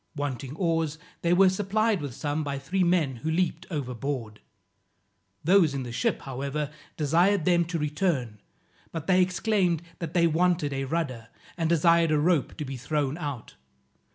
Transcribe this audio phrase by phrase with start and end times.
[0.15, 4.39] Wanting oars, they were supplied with some by three men who leaped overboard.
[5.43, 8.39] Those in the ship, however, desired them to return,
[8.91, 13.15] but they exclaimed, that they wanted a rudder, and desired a rope to be thrown
[13.19, 13.53] out.